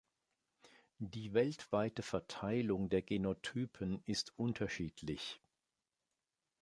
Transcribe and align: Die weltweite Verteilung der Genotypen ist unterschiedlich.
Die 0.97 1.35
weltweite 1.35 2.01
Verteilung 2.01 2.89
der 2.89 3.03
Genotypen 3.03 4.01
ist 4.07 4.33
unterschiedlich. 4.35 5.39